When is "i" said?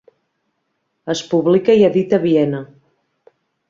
1.83-1.87